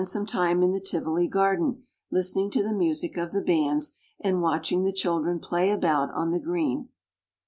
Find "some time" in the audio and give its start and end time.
0.03-0.63